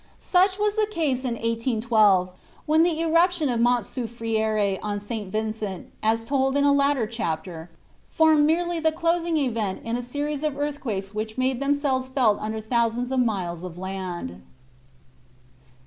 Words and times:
Such 0.17 0.57
was 0.57 0.75
the 0.77 0.87
case 0.89 1.23
in 1.23 1.35
1812, 1.35 2.33
when 2.65 2.81
the 2.81 3.01
eruption 3.01 3.49
of 3.49 3.59
Mont 3.59 3.85
Soufriere 3.85 4.79
on 4.81 4.99
St. 4.99 5.31
Vincent, 5.31 5.91
as 6.01 6.25
told 6.25 6.57
in 6.57 6.63
a 6.63 6.73
later 6.73 7.05
chapter, 7.05 7.69
formed 8.09 8.47
merely 8.47 8.79
the 8.79 8.91
closing 8.91 9.37
event 9.37 9.81
in 9.85 9.95
a 9.95 10.01
series 10.01 10.41
of 10.41 10.57
earthquakes 10.57 11.13
which 11.13 11.33
had 11.33 11.37
made 11.37 11.59
themselves 11.61 12.07
felt 12.07 12.39
under 12.39 12.59
thousands 12.59 13.11
of 13.11 13.19
miles 13.19 13.63
of 13.63 13.77
land. 13.77 14.41